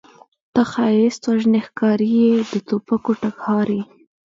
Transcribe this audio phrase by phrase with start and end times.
[0.53, 3.83] ته ښایست وژنې ښکارې یې د توپکو ټکهار یې